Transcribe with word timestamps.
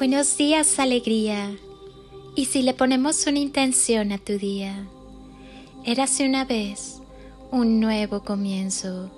Buenos 0.00 0.38
días, 0.38 0.78
alegría. 0.78 1.54
Y 2.34 2.46
si 2.46 2.62
le 2.62 2.72
ponemos 2.72 3.26
una 3.26 3.38
intención 3.38 4.12
a 4.12 4.18
tu 4.18 4.38
día, 4.38 4.86
érase 5.84 6.26
una 6.26 6.46
vez 6.46 7.02
un 7.50 7.80
nuevo 7.80 8.24
comienzo. 8.24 9.10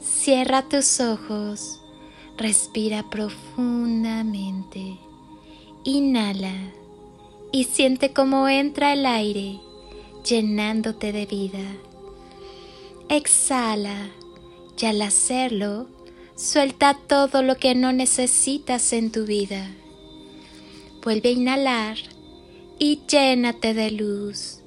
Cierra 0.00 0.62
tus 0.62 1.00
ojos, 1.00 1.80
respira 2.38 3.10
profundamente, 3.10 4.96
inhala 5.82 6.54
y 7.50 7.64
siente 7.64 8.12
cómo 8.12 8.46
entra 8.46 8.92
el 8.92 9.06
aire 9.06 9.58
llenándote 10.24 11.10
de 11.10 11.26
vida. 11.26 11.66
Exhala 13.08 14.06
y 14.80 14.86
al 14.86 15.02
hacerlo, 15.02 15.88
suelta 16.36 16.96
todo 17.08 17.42
lo 17.42 17.56
que 17.56 17.74
no 17.74 17.90
necesitas 17.92 18.92
en 18.92 19.10
tu 19.10 19.24
vida. 19.24 19.68
Vuelve 21.06 21.28
a 21.28 21.32
inhalar 21.32 21.98
y 22.80 22.98
llénate 23.08 23.74
de 23.74 23.92
luz. 23.92 24.58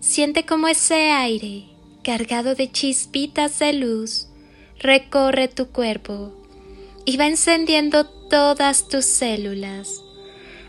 Siente 0.00 0.44
como 0.44 0.66
ese 0.66 1.12
aire, 1.12 1.66
cargado 2.02 2.56
de 2.56 2.72
chispitas 2.72 3.60
de 3.60 3.74
luz, 3.74 4.26
recorre 4.80 5.46
tu 5.46 5.68
cuerpo 5.68 6.32
y 7.04 7.16
va 7.18 7.28
encendiendo 7.28 8.04
todas 8.04 8.88
tus 8.88 9.04
células 9.04 10.02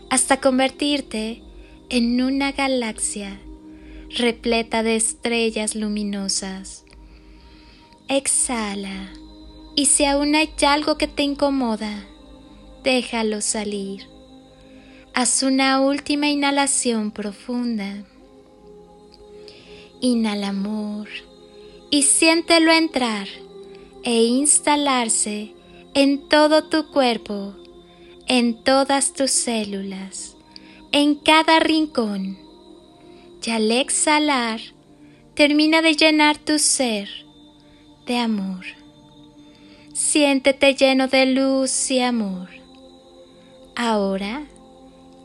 hasta 0.08 0.36
convertirte 0.36 1.42
en 1.88 2.22
una 2.22 2.52
galaxia 2.52 3.40
repleta 4.08 4.84
de 4.84 4.94
estrellas 4.94 5.74
luminosas. 5.74 6.84
Exhala 8.06 9.12
y 9.74 9.86
si 9.86 10.04
aún 10.04 10.36
hay 10.36 10.50
algo 10.64 10.96
que 10.96 11.08
te 11.08 11.24
incomoda, 11.24 12.06
déjalo 12.84 13.40
salir. 13.40 14.11
Haz 15.14 15.42
una 15.42 15.78
última 15.82 16.28
inhalación 16.28 17.10
profunda. 17.10 18.02
Inhala 20.00 20.48
amor 20.48 21.06
y 21.90 22.04
siéntelo 22.04 22.72
entrar 22.72 23.28
e 24.04 24.24
instalarse 24.24 25.52
en 25.92 26.30
todo 26.30 26.64
tu 26.70 26.90
cuerpo, 26.90 27.54
en 28.26 28.64
todas 28.64 29.12
tus 29.12 29.30
células, 29.30 30.34
en 30.92 31.16
cada 31.16 31.60
rincón. 31.60 32.38
Y 33.44 33.50
al 33.50 33.70
exhalar, 33.70 34.60
termina 35.34 35.82
de 35.82 35.94
llenar 35.94 36.38
tu 36.38 36.58
ser 36.58 37.10
de 38.06 38.16
amor. 38.16 38.64
Siéntete 39.92 40.74
lleno 40.74 41.06
de 41.06 41.26
luz 41.26 41.90
y 41.90 42.00
amor. 42.00 42.48
Ahora, 43.76 44.46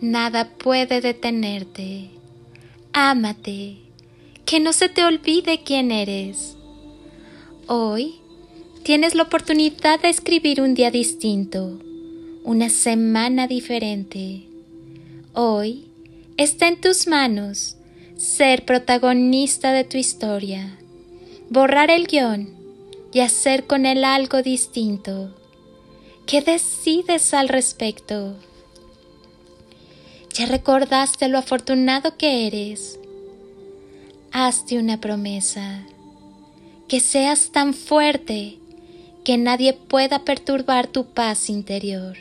Nada 0.00 0.50
puede 0.50 1.00
detenerte. 1.00 2.10
Ámate, 2.92 3.76
que 4.44 4.60
no 4.60 4.72
se 4.72 4.88
te 4.88 5.04
olvide 5.04 5.62
quién 5.64 5.90
eres. 5.90 6.56
Hoy 7.66 8.16
tienes 8.82 9.14
la 9.14 9.22
oportunidad 9.22 10.00
de 10.00 10.10
escribir 10.10 10.60
un 10.60 10.74
día 10.74 10.90
distinto, 10.90 11.78
una 12.42 12.68
semana 12.68 13.46
diferente. 13.46 14.42
Hoy 15.32 15.86
está 16.36 16.68
en 16.68 16.80
tus 16.80 17.06
manos 17.06 17.76
ser 18.16 18.64
protagonista 18.64 19.72
de 19.72 19.84
tu 19.84 19.96
historia, 19.96 20.78
borrar 21.50 21.90
el 21.90 22.06
guion 22.06 22.54
y 23.12 23.20
hacer 23.20 23.66
con 23.66 23.86
él 23.86 24.04
algo 24.04 24.42
distinto. 24.42 25.34
¿Qué 26.26 26.40
decides 26.40 27.34
al 27.34 27.48
respecto? 27.48 28.36
¿Ya 30.34 30.46
recordaste 30.46 31.28
lo 31.28 31.38
afortunado 31.38 32.16
que 32.16 32.48
eres? 32.48 32.98
Hazte 34.32 34.80
una 34.80 35.00
promesa, 35.00 35.86
que 36.88 36.98
seas 36.98 37.52
tan 37.52 37.72
fuerte 37.72 38.58
que 39.24 39.38
nadie 39.38 39.74
pueda 39.74 40.24
perturbar 40.24 40.88
tu 40.88 41.06
paz 41.06 41.48
interior, 41.48 42.16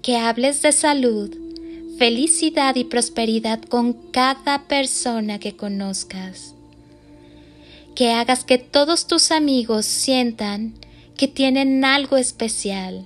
que 0.00 0.16
hables 0.16 0.62
de 0.62 0.72
salud, 0.72 1.36
felicidad 1.98 2.74
y 2.76 2.84
prosperidad 2.84 3.60
con 3.60 3.92
cada 3.92 4.66
persona 4.66 5.38
que 5.38 5.54
conozcas. 5.54 6.54
Que 7.94 8.12
hagas 8.12 8.42
que 8.44 8.56
todos 8.56 9.06
tus 9.06 9.32
amigos 9.32 9.84
sientan 9.84 10.72
que 11.18 11.28
tienen 11.28 11.84
algo 11.84 12.16
especial, 12.16 13.04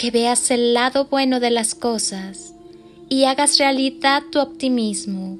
que 0.00 0.10
veas 0.10 0.50
el 0.50 0.72
lado 0.72 1.08
bueno 1.10 1.40
de 1.40 1.50
las 1.50 1.74
cosas 1.74 2.54
y 3.10 3.24
hagas 3.24 3.58
realidad 3.58 4.22
tu 4.32 4.40
optimismo, 4.40 5.38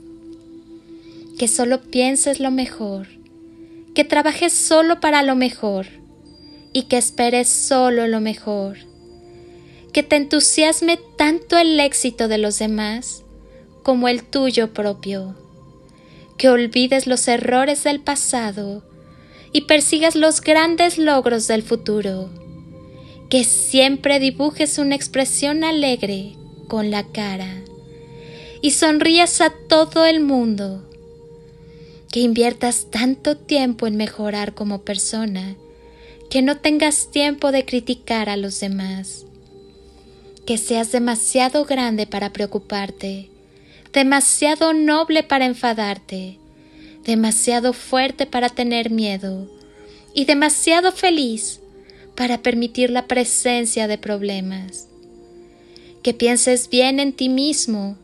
que 1.38 1.48
solo 1.48 1.80
pienses 1.80 2.40
lo 2.40 2.50
mejor, 2.50 3.06
que 3.94 4.04
trabajes 4.04 4.52
solo 4.52 5.00
para 5.00 5.22
lo 5.22 5.34
mejor 5.34 5.86
y 6.74 6.82
que 6.82 6.98
esperes 6.98 7.48
solo 7.48 8.06
lo 8.06 8.20
mejor, 8.20 8.76
que 9.94 10.02
te 10.02 10.16
entusiasme 10.16 10.98
tanto 11.16 11.56
el 11.56 11.80
éxito 11.80 12.28
de 12.28 12.36
los 12.36 12.58
demás 12.58 13.22
como 13.82 14.08
el 14.08 14.24
tuyo 14.24 14.74
propio. 14.74 15.36
Que 16.36 16.50
olvides 16.50 17.06
los 17.06 17.26
errores 17.28 17.82
del 17.84 18.00
pasado 18.00 18.82
y 19.54 19.62
persigas 19.62 20.16
los 20.16 20.42
grandes 20.42 20.98
logros 20.98 21.48
del 21.48 21.62
futuro, 21.62 22.28
que 23.30 23.44
siempre 23.44 24.20
dibujes 24.20 24.76
una 24.76 24.94
expresión 24.94 25.64
alegre 25.64 26.34
con 26.68 26.90
la 26.90 27.04
cara 27.04 27.62
y 28.60 28.72
sonrías 28.72 29.40
a 29.40 29.50
todo 29.68 30.04
el 30.04 30.20
mundo, 30.20 30.86
que 32.12 32.20
inviertas 32.20 32.88
tanto 32.90 33.36
tiempo 33.38 33.86
en 33.86 33.96
mejorar 33.96 34.52
como 34.54 34.82
persona 34.82 35.56
que 36.28 36.42
no 36.42 36.58
tengas 36.58 37.10
tiempo 37.10 37.50
de 37.52 37.64
criticar 37.64 38.28
a 38.28 38.36
los 38.36 38.60
demás, 38.60 39.24
que 40.44 40.58
seas 40.58 40.92
demasiado 40.92 41.64
grande 41.64 42.06
para 42.06 42.32
preocuparte 42.32 43.30
demasiado 43.92 44.72
noble 44.72 45.22
para 45.22 45.46
enfadarte, 45.46 46.38
demasiado 47.04 47.72
fuerte 47.72 48.26
para 48.26 48.48
tener 48.48 48.90
miedo 48.90 49.48
y 50.14 50.24
demasiado 50.26 50.92
feliz 50.92 51.59
para 52.20 52.42
permitir 52.42 52.90
la 52.90 53.06
presencia 53.06 53.88
de 53.88 53.96
problemas. 53.96 54.88
Que 56.02 56.12
pienses 56.12 56.68
bien 56.68 57.00
en 57.00 57.14
ti 57.14 57.30
mismo 57.30 57.96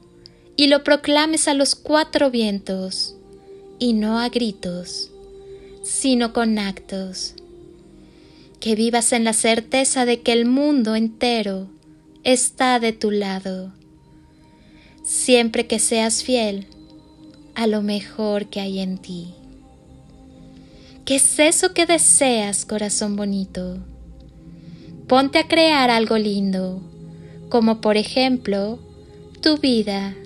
y 0.56 0.68
lo 0.68 0.84
proclames 0.84 1.48
a 1.48 1.52
los 1.52 1.74
cuatro 1.74 2.30
vientos, 2.30 3.14
y 3.78 3.92
no 3.92 4.18
a 4.18 4.30
gritos, 4.30 5.10
sino 5.82 6.32
con 6.32 6.58
actos. 6.58 7.34
Que 8.58 8.74
vivas 8.74 9.12
en 9.12 9.24
la 9.24 9.34
certeza 9.34 10.06
de 10.06 10.22
que 10.22 10.32
el 10.32 10.46
mundo 10.46 10.96
entero 10.96 11.68
está 12.24 12.80
de 12.80 12.94
tu 12.94 13.10
lado 13.10 13.74
siempre 15.02 15.66
que 15.66 15.78
seas 15.78 16.22
fiel 16.22 16.66
a 17.54 17.66
lo 17.66 17.82
mejor 17.82 18.46
que 18.46 18.60
hay 18.60 18.78
en 18.78 18.96
ti. 18.96 19.34
¿Qué 21.04 21.16
es 21.16 21.38
eso 21.38 21.74
que 21.74 21.84
deseas, 21.84 22.64
corazón 22.64 23.14
bonito? 23.14 23.78
Ponte 25.08 25.38
a 25.38 25.46
crear 25.46 25.88
algo 25.88 26.18
lindo, 26.18 26.80
como 27.48 27.80
por 27.80 27.96
ejemplo 27.96 28.80
tu 29.40 29.56
vida. 29.58 30.16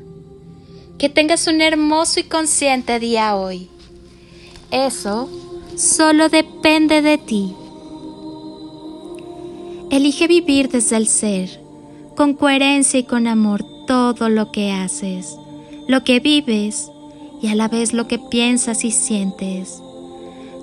Que 0.97 1.11
tengas 1.11 1.47
un 1.49 1.61
hermoso 1.61 2.21
y 2.21 2.23
consciente 2.23 2.99
día 2.99 3.37
hoy. 3.37 3.69
Eso 4.71 5.29
solo 5.77 6.31
depende 6.31 7.03
de 7.03 7.19
ti. 7.19 7.55
Elige 9.91 10.27
vivir 10.27 10.71
desde 10.71 10.97
el 10.97 11.09
ser, 11.09 11.61
con 12.17 12.33
coherencia 12.33 13.01
y 13.01 13.05
con 13.05 13.27
amor 13.27 13.63
todo 13.87 14.31
lo 14.31 14.51
que 14.51 14.73
haces, 14.73 15.37
lo 15.89 16.05
que 16.05 16.21
vives 16.21 16.91
y 17.43 17.49
a 17.49 17.55
la 17.55 17.69
vez 17.69 17.93
lo 17.93 18.09
que 18.09 18.19
piensas 18.19 18.85
y 18.85 18.93
sientes. 18.93 19.83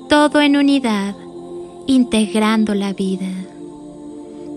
Todo 0.10 0.42
en 0.42 0.58
unidad, 0.58 1.16
integrando 1.86 2.74
la 2.74 2.94
vida. 2.94 3.47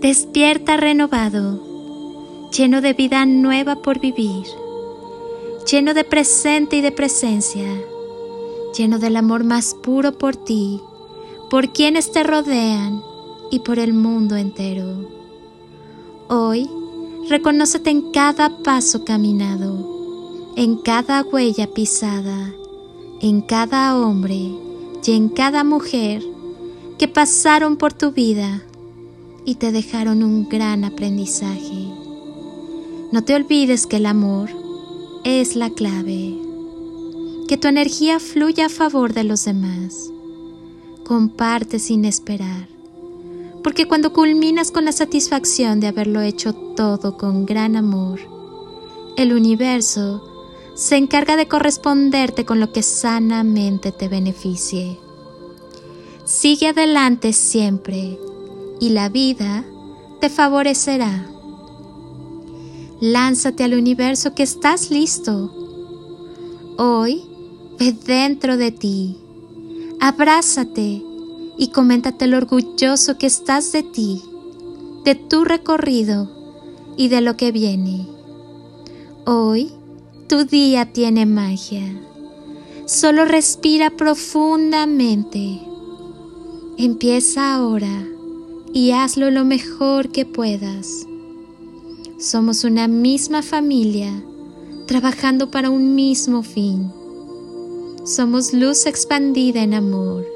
Despierta 0.00 0.78
renovado, 0.78 2.48
lleno 2.56 2.80
de 2.80 2.94
vida 2.94 3.26
nueva 3.26 3.82
por 3.82 4.00
vivir, 4.00 4.46
lleno 5.70 5.92
de 5.92 6.04
presente 6.04 6.76
y 6.76 6.80
de 6.80 6.90
presencia, 6.90 7.68
lleno 8.74 8.98
del 8.98 9.16
amor 9.16 9.44
más 9.44 9.74
puro 9.74 10.16
por 10.16 10.36
ti, 10.36 10.80
por 11.50 11.74
quienes 11.74 12.12
te 12.12 12.22
rodean 12.22 13.02
y 13.50 13.58
por 13.58 13.78
el 13.78 13.92
mundo 13.92 14.36
entero. 14.36 15.06
Hoy, 16.30 16.66
reconócete 17.28 17.90
en 17.90 18.10
cada 18.10 18.56
paso 18.62 19.04
caminado, 19.04 20.54
en 20.56 20.78
cada 20.78 21.20
huella 21.22 21.66
pisada, 21.66 22.54
en 23.20 23.42
cada 23.42 23.98
hombre 23.98 24.54
y 25.04 25.12
en 25.12 25.28
cada 25.28 25.62
mujer 25.62 26.22
que 26.96 27.06
pasaron 27.06 27.76
por 27.76 27.92
tu 27.92 28.12
vida 28.12 28.62
y 29.44 29.56
te 29.56 29.72
dejaron 29.72 30.22
un 30.22 30.48
gran 30.48 30.84
aprendizaje. 30.84 31.88
No 33.12 33.24
te 33.24 33.34
olvides 33.34 33.86
que 33.86 33.96
el 33.96 34.06
amor 34.06 34.50
es 35.24 35.56
la 35.56 35.70
clave. 35.70 36.38
Que 37.48 37.56
tu 37.56 37.68
energía 37.68 38.20
fluya 38.20 38.66
a 38.66 38.68
favor 38.68 39.12
de 39.12 39.24
los 39.24 39.44
demás. 39.44 40.10
Comparte 41.04 41.78
sin 41.78 42.04
esperar. 42.04 42.68
Porque 43.64 43.86
cuando 43.88 44.12
culminas 44.12 44.70
con 44.70 44.84
la 44.84 44.92
satisfacción 44.92 45.80
de 45.80 45.88
haberlo 45.88 46.20
hecho 46.20 46.54
todo 46.54 47.16
con 47.16 47.46
gran 47.46 47.76
amor, 47.76 48.20
el 49.16 49.32
universo 49.32 50.22
se 50.74 50.96
encarga 50.96 51.36
de 51.36 51.48
corresponderte 51.48 52.44
con 52.46 52.60
lo 52.60 52.72
que 52.72 52.82
sanamente 52.82 53.92
te 53.92 54.08
beneficie. 54.08 54.98
Sigue 56.24 56.68
adelante 56.68 57.32
siempre 57.32 58.18
y 58.80 58.88
la 58.88 59.10
vida 59.10 59.64
te 60.20 60.30
favorecerá. 60.30 61.26
Lánzate 63.00 63.62
al 63.62 63.74
universo 63.74 64.34
que 64.34 64.42
estás 64.42 64.90
listo. 64.90 65.54
Hoy 66.78 67.22
ve 67.78 67.92
dentro 67.92 68.56
de 68.56 68.72
ti, 68.72 69.18
abrázate 70.00 71.02
y 71.58 71.68
coméntate 71.68 72.26
lo 72.26 72.38
orgulloso 72.38 73.18
que 73.18 73.26
estás 73.26 73.70
de 73.72 73.82
ti, 73.82 74.22
de 75.04 75.14
tu 75.14 75.44
recorrido 75.44 76.30
y 76.96 77.08
de 77.08 77.20
lo 77.20 77.36
que 77.36 77.52
viene. 77.52 78.06
Hoy 79.26 79.70
tu 80.26 80.44
día 80.44 80.92
tiene 80.92 81.26
magia. 81.26 81.82
Solo 82.86 83.24
respira 83.24 83.90
profundamente. 83.90 85.60
Empieza 86.76 87.54
ahora 87.54 88.06
y 88.72 88.92
hazlo 88.92 89.30
lo 89.30 89.44
mejor 89.44 90.10
que 90.10 90.24
puedas. 90.24 91.06
Somos 92.18 92.64
una 92.64 92.88
misma 92.88 93.42
familia, 93.42 94.12
trabajando 94.86 95.50
para 95.50 95.70
un 95.70 95.94
mismo 95.94 96.42
fin. 96.42 96.92
Somos 98.04 98.52
luz 98.52 98.86
expandida 98.86 99.62
en 99.62 99.74
amor. 99.74 100.26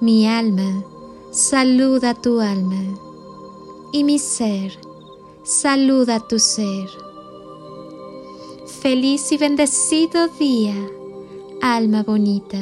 Mi 0.00 0.26
alma 0.26 0.84
saluda 1.30 2.14
tu 2.14 2.40
alma 2.40 2.82
y 3.92 4.04
mi 4.04 4.18
ser 4.18 4.78
saluda 5.42 6.20
tu 6.20 6.38
ser. 6.38 6.88
Feliz 8.80 9.30
y 9.32 9.36
bendecido 9.36 10.28
día, 10.38 10.74
alma 11.60 12.02
bonita. 12.02 12.58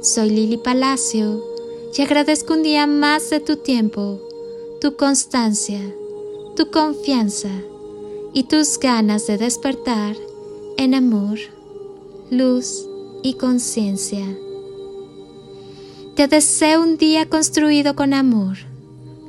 Soy 0.00 0.30
Lili 0.30 0.58
Palacio 0.58 1.57
y 1.96 2.02
agradezco 2.02 2.54
un 2.54 2.62
día 2.62 2.86
más 2.86 3.30
de 3.30 3.40
tu 3.40 3.56
tiempo, 3.56 4.20
tu 4.80 4.94
constancia, 4.94 5.80
tu 6.54 6.70
confianza 6.70 7.50
y 8.32 8.44
tus 8.44 8.78
ganas 8.78 9.26
de 9.26 9.36
despertar 9.36 10.14
en 10.76 10.94
amor, 10.94 11.38
luz 12.30 12.86
y 13.22 13.34
conciencia. 13.34 14.24
Te 16.14 16.28
deseo 16.28 16.82
un 16.82 16.98
día 16.98 17.28
construido 17.28 17.96
con 17.96 18.14
amor, 18.14 18.58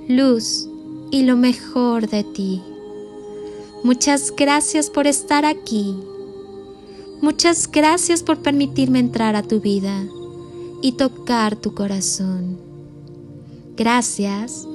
luz 0.08 0.68
y 1.12 1.24
lo 1.24 1.38
mejor 1.38 2.08
de 2.08 2.24
ti. 2.24 2.62
Muchas 3.84 4.32
gracias 4.36 4.92
por 4.92 5.08
estar 5.08 5.46
aquí. 5.46 5.96
Muchas 7.22 7.70
gracias 7.72 8.22
por 8.22 8.38
permitirme 8.38 9.00
entrar 9.00 9.36
a 9.36 9.44
tu 9.44 9.60
vida 9.60 10.08
y 10.82 10.94
tocar 10.94 11.56
tu 11.56 11.74
corazón. 11.74 12.58
Gracias 13.76 14.68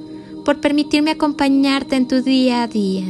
por 0.43 0.61
permitirme 0.61 1.11
acompañarte 1.11 1.95
en 1.95 2.07
tu 2.07 2.21
día 2.21 2.63
a 2.63 2.67
día. 2.67 3.05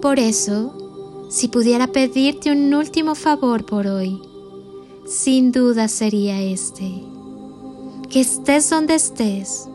Por 0.00 0.18
eso, 0.18 1.26
si 1.30 1.48
pudiera 1.48 1.88
pedirte 1.88 2.52
un 2.52 2.72
último 2.74 3.14
favor 3.14 3.66
por 3.66 3.86
hoy, 3.86 4.20
sin 5.06 5.52
duda 5.52 5.88
sería 5.88 6.40
este. 6.42 7.02
Que 8.08 8.20
estés 8.20 8.70
donde 8.70 8.94
estés, 8.94 9.68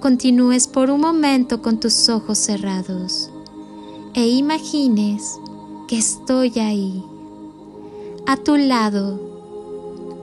continúes 0.00 0.68
por 0.68 0.90
un 0.90 1.00
momento 1.00 1.60
con 1.60 1.80
tus 1.80 2.08
ojos 2.08 2.38
cerrados 2.38 3.30
e 4.14 4.26
imagines 4.26 5.38
que 5.86 5.98
estoy 5.98 6.58
ahí, 6.58 7.04
a 8.26 8.36
tu 8.36 8.56
lado, 8.56 9.37